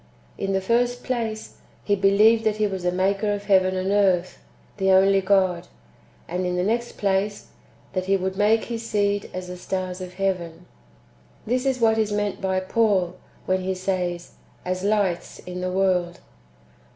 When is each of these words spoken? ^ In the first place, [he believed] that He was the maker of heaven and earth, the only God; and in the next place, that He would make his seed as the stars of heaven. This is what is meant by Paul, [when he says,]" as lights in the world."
^ 0.01 0.03
In 0.35 0.53
the 0.53 0.61
first 0.61 1.03
place, 1.03 1.57
[he 1.83 1.95
believed] 1.95 2.43
that 2.43 2.55
He 2.55 2.65
was 2.65 2.81
the 2.81 2.91
maker 2.91 3.31
of 3.31 3.43
heaven 3.45 3.75
and 3.75 3.91
earth, 3.91 4.39
the 4.77 4.89
only 4.89 5.21
God; 5.21 5.67
and 6.27 6.43
in 6.43 6.55
the 6.55 6.63
next 6.63 6.93
place, 6.93 7.49
that 7.93 8.05
He 8.05 8.17
would 8.17 8.35
make 8.35 8.63
his 8.65 8.83
seed 8.83 9.29
as 9.31 9.45
the 9.47 9.57
stars 9.57 10.01
of 10.01 10.15
heaven. 10.15 10.65
This 11.45 11.67
is 11.67 11.79
what 11.79 11.99
is 11.99 12.11
meant 12.11 12.41
by 12.41 12.59
Paul, 12.61 13.17
[when 13.45 13.61
he 13.61 13.75
says,]" 13.75 14.31
as 14.71 14.83
lights 14.83 15.37
in 15.37 15.61
the 15.61 15.71
world." 15.71 16.19